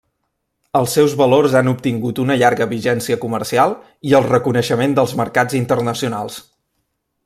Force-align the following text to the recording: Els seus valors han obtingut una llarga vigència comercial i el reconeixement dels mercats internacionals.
Els 0.77 0.95
seus 0.97 1.11
valors 1.19 1.57
han 1.59 1.69
obtingut 1.73 2.21
una 2.25 2.39
llarga 2.43 2.69
vigència 2.73 3.19
comercial 3.27 3.77
i 4.13 4.19
el 4.21 4.29
reconeixement 4.33 5.01
dels 5.01 5.15
mercats 5.23 5.63
internacionals. 5.65 6.45